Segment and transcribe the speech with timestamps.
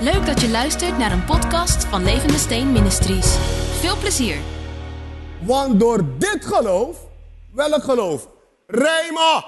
[0.00, 3.36] Leuk dat je luistert naar een podcast van Levende Steen Ministries.
[3.80, 4.36] Veel plezier.
[5.42, 6.96] Want door dit geloof,
[7.52, 8.28] welk geloof?
[8.66, 9.44] Rijma.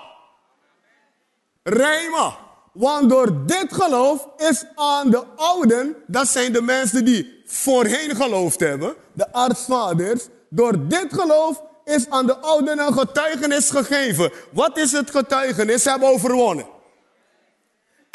[1.62, 2.37] Rijma.
[2.72, 8.60] Want door dit geloof is aan de ouden, dat zijn de mensen die voorheen geloofd
[8.60, 14.33] hebben, de artsvaders, door dit geloof is aan de ouden een getuigenis gegeven.
[14.53, 15.83] Wat is het getuigenis?
[15.83, 16.77] Ze hebben overwonnen.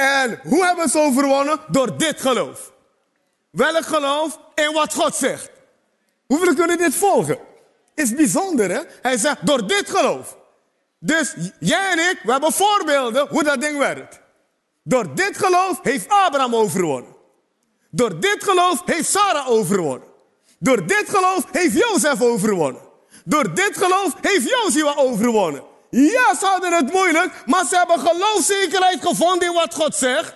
[0.03, 1.59] En hoe hebben ze overwonnen?
[1.67, 2.71] Door dit geloof.
[3.49, 4.39] Welk geloof?
[4.55, 5.49] In wat God zegt.
[6.25, 7.37] Hoeveel kunnen dit volgen?
[7.95, 8.81] Is bijzonder, hè?
[9.01, 10.37] Hij zegt door dit geloof.
[10.99, 14.19] Dus jij en ik, we hebben voorbeelden hoe dat ding werkt.
[14.83, 17.15] Door dit geloof heeft Abraham overwonnen.
[17.89, 20.07] Door dit geloof heeft Sarah overwonnen.
[20.59, 22.81] Door dit geloof heeft Jozef overwonnen.
[23.25, 25.63] Door dit geloof heeft Jozua overwonnen.
[25.95, 30.35] Ja, ze hadden het moeilijk, maar ze hebben geloofzekerheid gevonden in wat God zegt.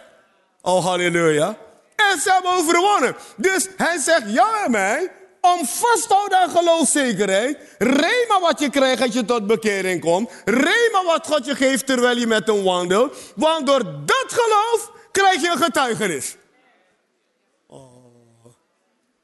[0.61, 1.57] Oh, halleluja.
[1.95, 3.15] En ze hebben overwonnen.
[3.35, 7.57] Dus hij zegt, ja en mij, om vast te houden aan geloofzekerheid.
[7.77, 10.31] Rema wat je krijgt als je tot bekering komt.
[10.45, 13.17] Rema wat God je geeft terwijl je met hem wandelt.
[13.35, 16.35] Want door dat geloof krijg je een getuigenis.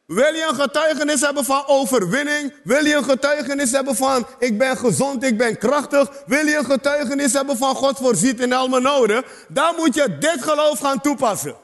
[0.05, 2.53] Wil je een getuigenis hebben van overwinning?
[2.63, 6.09] Wil je een getuigenis hebben van ik ben gezond, ik ben krachtig?
[6.25, 9.23] Wil je een getuigenis hebben van God voorziet in al mijn noden?
[9.47, 11.55] Dan moet je dit geloof gaan toepassen.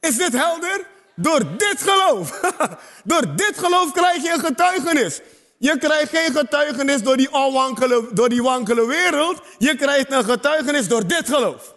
[0.00, 0.86] Is dit helder?
[1.14, 2.40] Door dit geloof.
[3.04, 5.20] door dit geloof krijg je een getuigenis.
[5.58, 9.40] Je krijgt geen getuigenis door die, wankele, door die wankele wereld.
[9.58, 11.74] Je krijgt een getuigenis door dit geloof.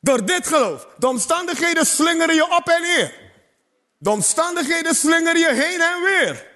[0.00, 0.86] Door dit geloof.
[0.98, 3.27] De omstandigheden slingeren je op en neer.
[3.98, 6.46] De omstandigheden slingeren je heen en weer.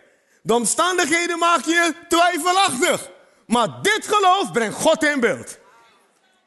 [0.42, 3.10] De omstandigheden maken je twijfelachtig.
[3.46, 5.58] Maar dit geloof brengt God in beeld.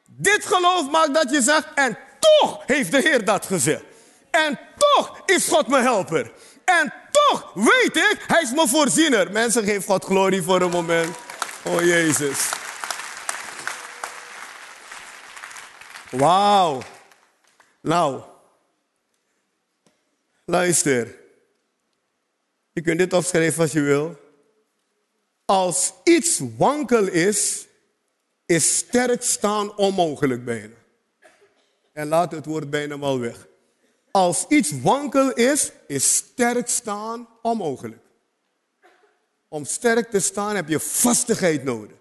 [0.05, 3.83] Dit geloof maakt dat je zegt, en toch heeft de Heer dat gezegd.
[4.31, 6.31] En toch is God mijn helper.
[6.65, 9.31] En toch weet ik, hij is mijn voorziener.
[9.31, 11.15] Mensen, geef God glorie voor een moment.
[11.63, 12.49] Oh Jezus.
[16.09, 16.81] Wauw.
[17.81, 18.21] Nou,
[20.45, 21.19] Luister.
[22.71, 24.19] Je kunt dit opschrijven als je wil.
[25.45, 27.67] Als iets wankel is,
[28.45, 30.75] is sterk staan onmogelijk bijna.
[31.93, 33.47] En laat het woord bijna mal weg.
[34.11, 38.03] Als iets wankel is, is sterk staan onmogelijk.
[39.47, 41.97] Om sterk te staan heb je vastigheid nodig.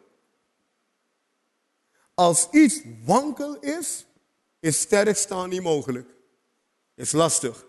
[2.14, 4.04] Als iets wankel is,
[4.60, 6.08] is sterk staan niet mogelijk.
[6.94, 7.64] Is lastig.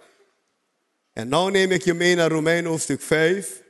[1.16, 3.64] En nu neem ik je mee naar Romein hoofdstuk 5.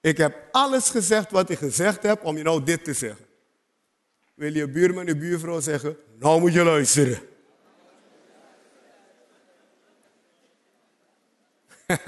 [0.00, 3.26] Ik heb alles gezegd wat ik gezegd heb om je nou dit te zeggen.
[4.34, 7.20] Wil je buurman en buurvrouw zeggen, nou moet je luisteren.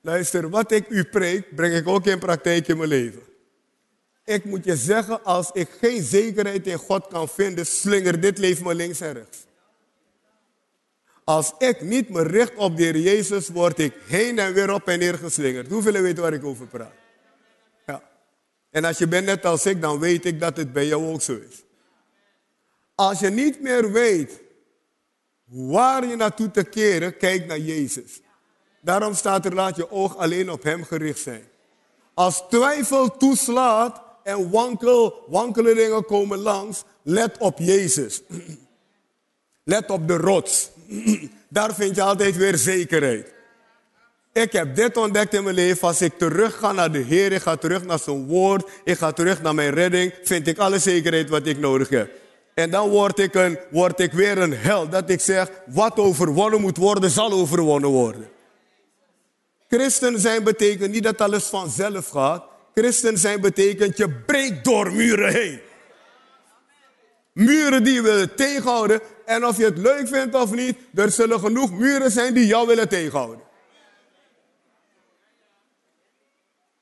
[0.00, 3.22] Luister, wat ik u preek, breng ik ook in praktijk in mijn leven.
[4.24, 8.64] Ik moet je zeggen, als ik geen zekerheid in God kan vinden, slinger dit leven
[8.64, 9.48] me links en rechts.
[11.30, 14.88] Als ik niet me richt op de Heer Jezus, word ik heen en weer op
[14.88, 15.68] en neer geslingerd.
[15.68, 16.92] Hoeveel weten waar ik over praat?
[17.86, 18.02] Ja.
[18.70, 21.22] En als je bent net als ik, dan weet ik dat het bij jou ook
[21.22, 21.62] zo is.
[22.94, 24.40] Als je niet meer weet
[25.44, 28.20] waar je naartoe te keren, kijk naar Jezus.
[28.80, 31.44] Daarom staat er, laat je oog alleen op Hem gericht zijn.
[32.14, 38.22] Als twijfel toeslaat en wankel, wankele dingen komen langs, let op Jezus.
[39.64, 40.70] Let op de rots.
[41.50, 43.32] Daar vind je altijd weer zekerheid.
[44.32, 45.88] Ik heb dit ontdekt in mijn leven.
[45.88, 49.12] Als ik terug ga naar de Heer, ik ga terug naar zijn woord, ik ga
[49.12, 52.10] terug naar mijn redding, vind ik alle zekerheid wat ik nodig heb.
[52.54, 54.92] En dan word ik, een, word ik weer een held.
[54.92, 58.28] Dat ik zeg, wat overwonnen moet worden, zal overwonnen worden.
[59.68, 62.44] Christen zijn betekent niet dat alles vanzelf gaat.
[62.74, 65.60] Christen zijn betekent, je breekt door muren heen.
[67.32, 69.00] Muren die willen tegenhouden.
[69.24, 72.66] En of je het leuk vindt of niet, er zullen genoeg muren zijn die jou
[72.66, 73.48] willen tegenhouden.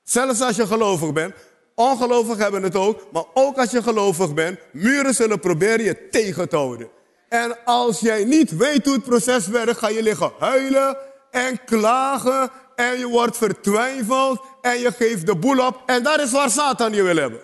[0.03, 1.35] Zelfs als je gelovig bent.
[1.75, 3.07] Ongelovigen hebben het ook.
[3.13, 4.59] Maar ook als je gelovig bent.
[4.73, 6.89] Muren zullen proberen je tegen te houden.
[7.29, 10.97] En als jij niet weet hoe het proces werkt, ga je liggen huilen
[11.31, 12.51] en klagen.
[12.75, 14.41] En je wordt vertwijfeld.
[14.61, 15.83] En je geeft de boel op.
[15.87, 17.41] En dat is waar Satan je wil hebben.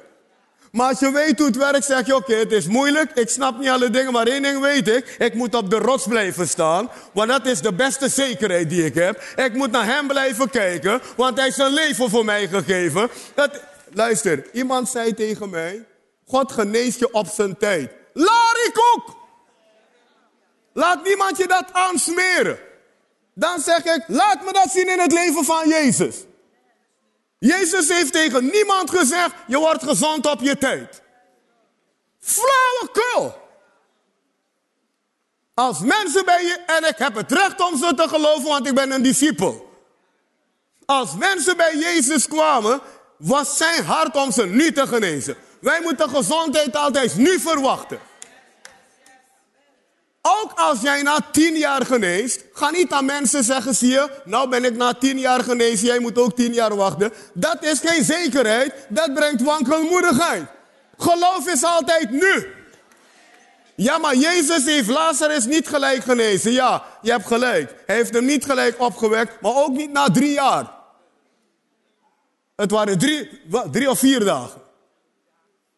[0.75, 3.11] Maar als je weet hoe het werkt, zeg je: Oké, het is moeilijk.
[3.15, 5.17] Ik snap niet alle dingen, maar één ding weet ik.
[5.19, 6.91] Ik moet op de rots blijven staan.
[7.13, 9.23] Want dat is de beste zekerheid die ik heb.
[9.37, 13.11] Ik moet naar hem blijven kijken, want hij heeft zijn leven voor mij gegeven.
[13.35, 13.51] Dat,
[13.93, 15.85] luister, iemand zei tegen mij:
[16.27, 17.93] God geneest je op zijn tijd.
[18.13, 19.17] Laat ook.
[20.73, 22.59] Laat niemand je dat aansmeren.
[23.35, 26.17] Dan zeg ik, laat me dat zien in het leven van Jezus.
[27.45, 31.03] Jezus heeft tegen niemand gezegd, je wordt gezond op je tijd.
[32.21, 33.43] Flauwekul.
[35.55, 38.75] Als mensen bij je, en ik heb het recht om ze te geloven, want ik
[38.75, 39.73] ben een discipel.
[40.85, 42.81] Als mensen bij Jezus kwamen,
[43.19, 45.37] was zijn hart om ze nu te genezen.
[45.61, 48.01] Wij moeten gezondheid altijd nu verwachten.
[50.27, 54.49] Ook als jij na tien jaar geneest, ga niet aan mensen zeggen, zie je, nou
[54.49, 57.13] ben ik na tien jaar genezen, jij moet ook tien jaar wachten.
[57.33, 60.45] Dat is geen zekerheid, dat brengt wankelmoedigheid.
[60.99, 62.47] Geloof is altijd nu.
[63.77, 66.53] Ja, maar Jezus heeft Lazarus niet gelijk genezen.
[66.53, 67.75] Ja, je hebt gelijk.
[67.87, 70.71] Hij heeft hem niet gelijk opgewekt, maar ook niet na drie jaar.
[72.57, 73.41] Het waren drie,
[73.71, 74.63] drie of vier dagen.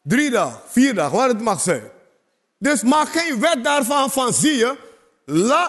[0.03, 1.95] Drie dagen, vier dagen, wat het mag zijn.
[2.59, 4.77] Dus maak geen wet daarvan van, zie je,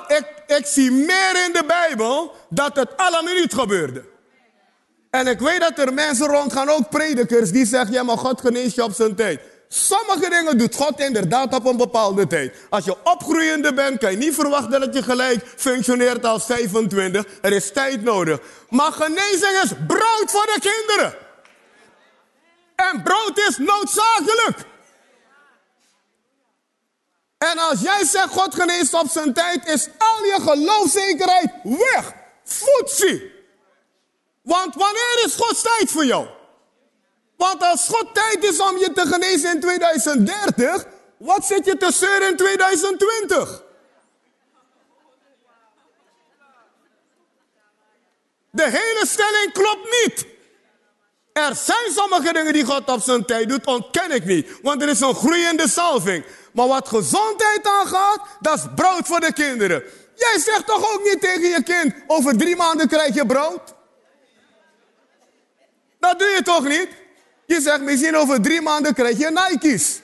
[0.08, 0.26] ik,
[0.58, 4.04] ik zie meer in de Bijbel dat het alle minuut gebeurde.
[5.10, 8.76] En ik weet dat er mensen rondgaan, ook predikers, die zeggen, ja maar God geneest
[8.76, 9.42] je op zijn tijd.
[9.68, 12.56] Sommige dingen doet God inderdaad op een bepaalde tijd.
[12.70, 17.26] Als je opgroeiende bent, kan je niet verwachten dat je gelijk functioneert als 25.
[17.42, 18.40] Er is tijd nodig.
[18.70, 21.16] Maar genezing is brood voor de kinderen.
[22.76, 24.58] En brood is noodzakelijk.
[27.38, 32.14] En als jij zegt God geneest op zijn tijd, is al je geloofzekerheid weg.
[32.44, 33.32] Voetzie.
[34.42, 36.28] Want wanneer is Gods tijd voor jou?
[37.38, 40.86] Want als God tijd is om je te genezen in 2030,
[41.18, 43.64] wat zit je te zeuren in 2020?
[48.52, 50.26] De hele stelling klopt niet.
[51.34, 54.60] Er zijn sommige dingen die God op zijn tijd doet, ontken ik niet.
[54.62, 56.26] Want er is een groeiende salving.
[56.58, 59.84] Maar wat gezondheid aangaat, dat is brood voor de kinderen.
[60.16, 63.62] Jij zegt toch ook niet tegen je kind, over drie maanden krijg je brood?
[66.00, 66.90] Dat doe je toch niet?
[67.46, 70.02] Je zegt misschien over drie maanden krijg je Nike's.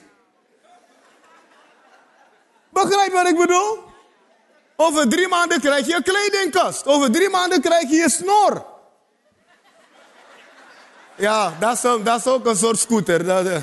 [2.70, 3.78] Begrijp wat ik bedoel?
[4.76, 6.86] Over drie maanden krijg je een kledingkast.
[6.86, 8.66] Over drie maanden krijg je je snor.
[11.16, 13.24] Ja, dat is, dat ook een soort scooter.
[13.24, 13.56] Dat, uh.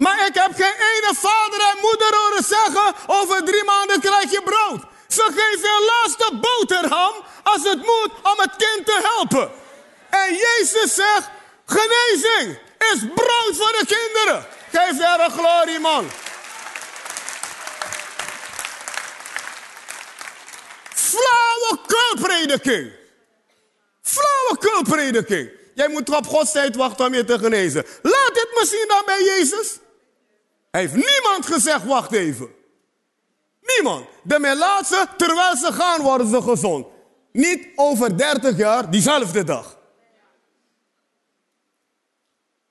[0.00, 4.42] Maar ik heb geen ene vader en moeder horen zeggen: over drie maanden krijg je
[4.42, 4.82] brood.
[5.08, 9.50] Ze geven een laatste boterham als het moet om het kind te helpen.
[10.10, 11.28] En Jezus zegt,
[11.66, 14.46] genezing is brood voor de kinderen.
[14.72, 16.10] Geef de glorie, man.
[20.94, 22.92] Flauwekulprediking.
[24.02, 25.50] Flauwekulprediking.
[25.74, 27.84] Jij moet op Gods wachten om je te genezen.
[28.02, 29.78] Laat dit misschien dan bij Jezus.
[30.70, 32.48] Hij heeft niemand gezegd, wacht even.
[33.60, 34.06] Niemand.
[34.22, 36.86] De melaatse, terwijl ze gaan, worden ze gezond.
[37.32, 39.78] Niet over 30 jaar, diezelfde dag.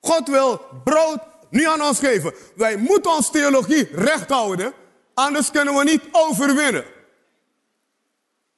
[0.02, 1.20] God wil brood
[1.50, 2.34] nu aan ons geven.
[2.56, 4.74] Wij moeten ons theologie recht houden,
[5.14, 6.86] anders kunnen we niet overwinnen.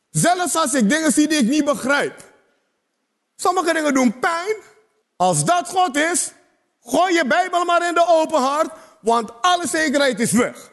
[0.10, 2.24] Zelfs als ik dingen zie die ik niet begrijp.
[3.36, 4.56] Sommige dingen doen pijn.
[5.16, 6.32] Als dat God is,
[6.84, 10.70] gooi je Bijbel maar in de open hart, want alle zekerheid is weg.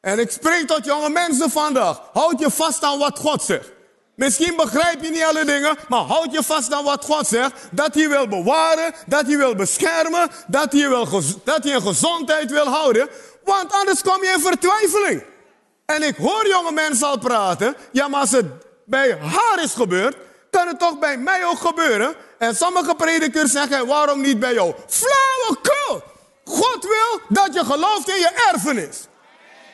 [0.00, 2.00] En ik spreek tot jonge mensen vandaag.
[2.12, 3.72] Houd je vast aan wat God zegt.
[4.14, 7.52] Misschien begrijp je niet alle dingen, maar houd je vast aan wat God zegt.
[7.70, 11.08] Dat hij wil bewaren, dat hij wil beschermen, dat hij, wil
[11.44, 13.08] dat hij een gezondheid wil houden.
[13.44, 15.22] Want anders kom je in vertwijfeling.
[15.86, 17.76] En ik hoor jonge mensen al praten.
[17.92, 18.46] Ja, maar als het
[18.84, 20.16] bij haar is gebeurd,
[20.50, 22.14] kan het toch bij mij ook gebeuren?
[22.38, 24.74] En sommige predikers zeggen, waarom niet bij jou?
[24.86, 26.13] Flauwekul!
[26.44, 29.06] God wil dat je gelooft in je erfenis.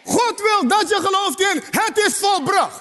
[0.05, 2.81] God wil dat je gelooft in het is volbracht.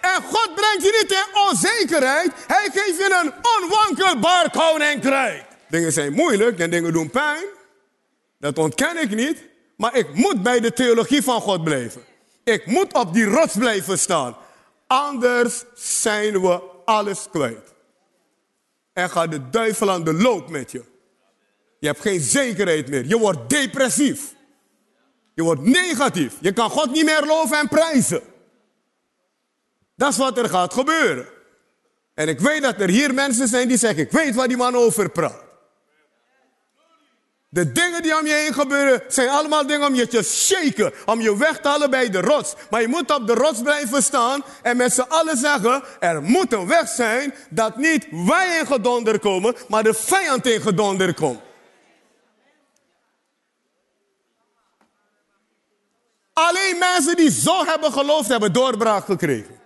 [0.00, 2.32] En God brengt je niet in onzekerheid.
[2.46, 3.32] Hij geeft je een
[3.62, 5.44] onwankelbaar koninkrijk.
[5.68, 7.44] Dingen zijn moeilijk en dingen doen pijn.
[8.38, 9.38] Dat ontken ik niet.
[9.76, 12.04] Maar ik moet bij de theologie van God blijven.
[12.44, 14.36] Ik moet op die rots blijven staan.
[14.86, 17.74] Anders zijn we alles kwijt.
[18.92, 20.84] En gaat de duivel aan de loop met je.
[21.78, 23.06] Je hebt geen zekerheid meer.
[23.06, 24.34] Je wordt depressief.
[25.34, 26.34] Je wordt negatief.
[26.40, 28.22] Je kan God niet meer loven en prijzen.
[29.96, 31.26] Dat is wat er gaat gebeuren.
[32.14, 34.74] En ik weet dat er hier mensen zijn die zeggen, ik weet waar die man
[34.74, 35.46] over praat.
[37.50, 40.92] De dingen die om je heen gebeuren, zijn allemaal dingen om je te shaken.
[41.06, 42.54] Om je weg te halen bij de rots.
[42.70, 46.52] Maar je moet op de rots blijven staan en met z'n allen zeggen, er moet
[46.52, 51.40] een weg zijn dat niet wij in gedonder komen, maar de vijand in gedonder komt.
[56.38, 59.60] Alleen mensen die zo hebben geloofd, hebben doorbraak gekregen.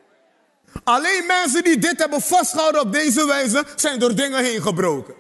[0.85, 5.15] Alleen mensen die dit hebben vastgehouden op deze wijze, zijn door dingen heen gebroken.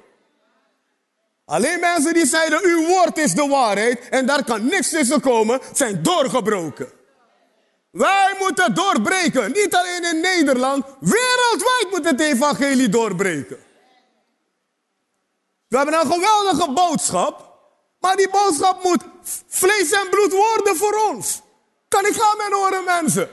[1.44, 5.60] Alleen mensen die zeiden, uw woord is de waarheid en daar kan niks tussen komen,
[5.72, 6.88] zijn doorgebroken.
[7.90, 9.52] Wij moeten doorbreken.
[9.52, 13.56] Niet alleen in Nederland, wereldwijd moet het evangelie doorbreken.
[15.68, 17.51] We hebben een geweldige boodschap,
[18.02, 19.04] maar die boodschap moet
[19.48, 21.42] vlees en bloed worden voor ons.
[21.88, 23.28] Kan ik gaan met horen, mensen?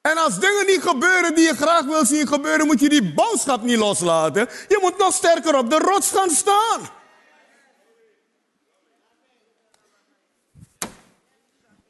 [0.00, 3.62] En als dingen niet gebeuren die je graag wil zien gebeuren, moet je die boodschap
[3.62, 4.48] niet loslaten.
[4.68, 6.80] Je moet nog sterker op de rots gaan staan.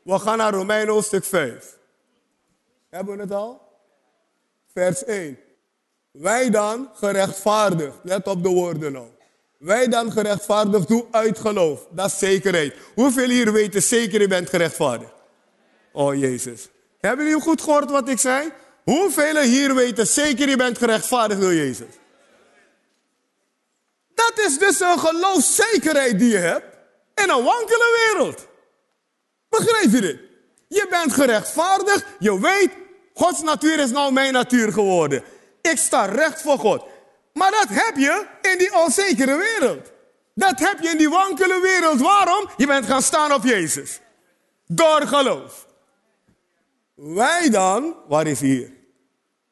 [0.03, 1.77] We gaan naar Romein hoofdstuk 5.
[2.89, 3.61] Hebben we het al?
[4.73, 5.39] Vers 1.
[6.11, 7.97] Wij dan gerechtvaardigd.
[8.03, 9.18] Let op de woorden nou.
[9.59, 11.87] Wij dan gerechtvaardigd toe uit geloof.
[11.91, 12.75] Dat is zekerheid.
[12.95, 15.13] Hoeveel hier weten zeker je bent gerechtvaardigd?
[15.93, 16.69] Oh Jezus.
[17.01, 18.53] Hebben jullie goed gehoord wat ik zei?
[18.85, 21.95] Hoeveel hier weten zeker je bent gerechtvaardigd door Jezus?
[24.15, 26.77] Dat is dus een geloofszekerheid die je hebt
[27.15, 28.47] in een wankele wereld.
[29.49, 30.21] Begrijp je dit?
[30.69, 32.71] Je bent gerechtvaardigd, je weet,
[33.15, 35.23] Gods natuur is nou mijn natuur geworden.
[35.61, 36.85] Ik sta recht voor God.
[37.33, 39.93] Maar dat heb je in die onzekere wereld.
[40.35, 42.01] Dat heb je in die wankele wereld.
[42.01, 42.51] Waarom?
[42.57, 44.01] Je bent gaan staan op Jezus.
[44.67, 45.67] Door geloof.
[46.95, 48.73] Wij dan, waar is hier?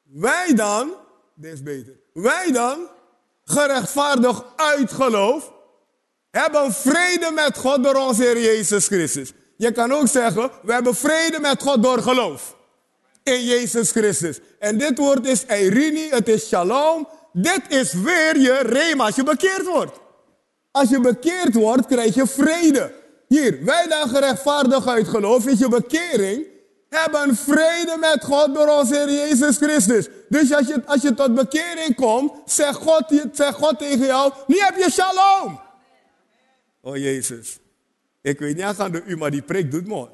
[0.03, 0.95] Wij dan,
[1.35, 1.95] dit is beter.
[2.13, 2.89] Wij dan,
[3.45, 5.53] gerechtvaardigd uit geloof,
[6.31, 9.33] hebben vrede met God door onze Heer Jezus Christus.
[9.57, 12.57] Je kan ook zeggen, we hebben vrede met God door geloof.
[13.23, 14.41] In Jezus Christus.
[14.59, 17.09] En dit woord is Eirini, het is shalom.
[17.39, 20.01] Dit is weer je rema als je bekeerd wordt.
[20.71, 22.93] Als je bekeerd wordt, krijg je vrede.
[23.29, 26.47] Hier, wij dan gerechtvaardigd uit geloof, is je bekering
[26.89, 30.09] hebben vrede met God door onze Heer Jezus Christus.
[30.29, 34.57] Dus als je, als je tot bekering komt, zegt God, zegt God tegen jou, nu
[34.59, 35.61] heb je shalom.
[36.81, 37.59] Oh Jezus.
[38.23, 40.11] Ik weet niet aan de u, maar die preek doet mooi.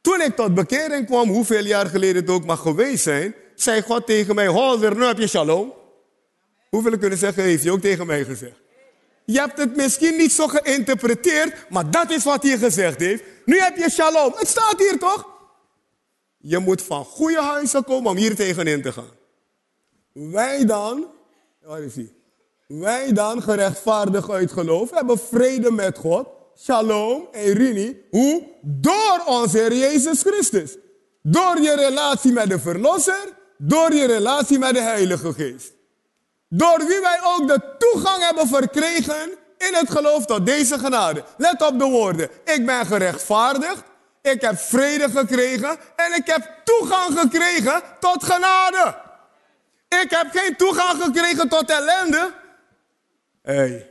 [0.00, 4.06] Toen ik tot bekering kwam, hoeveel jaar geleden het ook mag geweest zijn, zei God
[4.06, 5.72] tegen mij, Holder, nu heb je shalom.
[6.70, 8.60] Hoeveel kunnen zeggen, heeft hij ook tegen mij gezegd.
[9.24, 13.22] Je hebt het misschien niet zo geïnterpreteerd, maar dat is wat hij gezegd heeft.
[13.44, 14.32] Nu heb je shalom.
[14.36, 15.28] Het staat hier toch?
[16.38, 19.10] Je moet van goede huizen komen om hier tegenin te gaan.
[20.12, 21.06] Wij dan,
[21.62, 22.12] waar is hij?
[22.66, 26.28] Wij dan, gerechtvaardigd uit geloof, hebben vrede met God.
[26.58, 28.02] Shalom, Erini.
[28.10, 28.48] Hoe?
[28.60, 30.76] Door onze Heer Jezus Christus.
[31.22, 33.28] Door je relatie met de Verlosser,
[33.64, 35.72] door je relatie met de Heilige Geest.
[36.48, 41.24] Door wie wij ook de toegang hebben verkregen in het geloof tot deze genade.
[41.36, 42.28] Let op de woorden.
[42.44, 43.82] Ik ben gerechtvaardigd.
[44.22, 45.76] Ik heb vrede gekregen.
[45.96, 48.96] En ik heb toegang gekregen tot genade.
[49.88, 52.34] Ik heb geen toegang gekregen tot ellende.
[53.42, 53.90] Hey.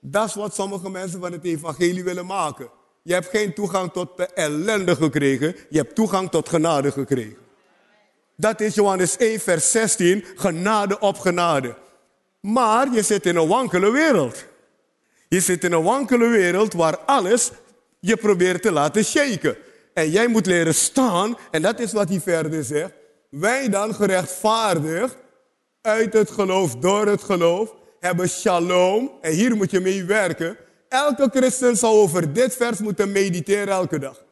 [0.00, 2.70] Dat is wat sommige mensen van het evangelie willen maken.
[3.02, 5.56] Je hebt geen toegang tot de ellende gekregen.
[5.68, 7.49] Je hebt toegang tot genade gekregen.
[8.40, 10.24] Dat is Johannes 1, vers 16.
[10.36, 11.74] Genade op genade.
[12.40, 14.44] Maar je zit in een wankele wereld.
[15.28, 17.50] Je zit in een wankele wereld waar alles
[17.98, 19.56] je probeert te laten shaken.
[19.94, 21.36] En jij moet leren staan.
[21.50, 22.92] En dat is wat hij verder zegt.
[23.30, 25.16] Wij dan gerechtvaardigd
[25.80, 29.10] uit het geloof, door het geloof, hebben shalom.
[29.20, 30.56] En hier moet je mee werken.
[30.88, 34.28] Elke christen zal over dit vers moeten mediteren elke dag.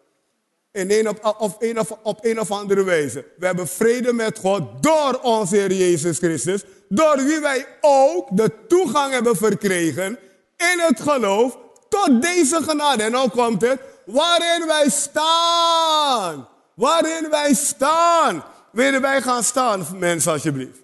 [0.72, 3.24] In een op, of een of, op een of andere wijze.
[3.36, 6.64] We hebben vrede met God door onze Heer Jezus Christus.
[6.88, 10.18] Door wie wij ook de toegang hebben verkregen
[10.56, 11.58] in het geloof
[11.88, 13.02] tot deze genade.
[13.02, 13.80] En nou komt het.
[14.06, 16.48] Waarin wij staan.
[16.74, 18.44] Waarin wij staan.
[18.72, 20.78] Willen wij gaan staan, mensen, alsjeblieft.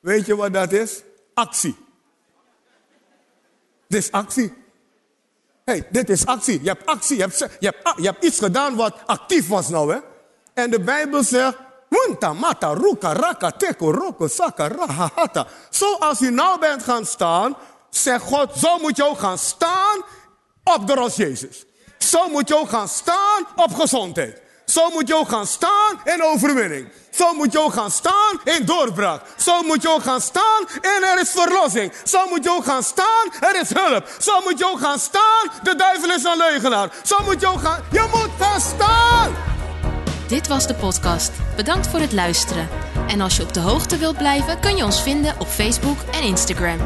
[0.00, 1.02] Weet je wat dat is?
[1.34, 1.76] Actie.
[3.88, 4.52] Dit is actie
[5.66, 6.62] hey, dit is actie.
[6.62, 7.16] Je hebt actie.
[7.16, 9.98] Je hebt, je, hebt, je hebt iets gedaan wat actief was nou, hè.
[10.54, 11.56] En de Bijbel zegt,
[11.88, 15.46] Munta, mata, ruka, raka, teko, roko, saka, rahahata.
[15.70, 17.56] Zoals je nou bent gaan staan,
[17.90, 20.04] zegt God, zo moet je ook gaan staan
[20.64, 21.64] op de rots Jezus.
[21.98, 24.42] Zo moet je ook gaan staan op gezondheid.
[24.76, 26.88] Zo moet je ook gaan staan in overwinning.
[27.10, 29.22] Zo moet je ook gaan staan in doorbraak.
[29.36, 31.92] Zo moet je ook gaan staan en er is verlossing.
[32.04, 34.08] Zo moet je ook gaan staan, er is hulp.
[34.18, 36.90] Zo moet je ook gaan staan, de duivel is een leugenaar.
[37.02, 39.34] Zo moet je ook gaan, je moet gaan staan.
[40.28, 41.30] Dit was de podcast.
[41.56, 42.68] Bedankt voor het luisteren.
[43.08, 46.22] En als je op de hoogte wilt blijven, kun je ons vinden op Facebook en
[46.22, 46.78] Instagram.